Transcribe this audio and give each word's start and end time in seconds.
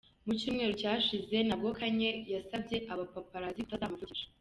Mu 0.25 0.31
cyumweru 0.39 0.73
cyashize 0.81 1.35
nabwo 1.47 1.69
Kanye 1.79 2.09
yasabye 2.33 2.77
abapaparazzi 2.93 3.61
kutazamuvugisha. 3.65 4.27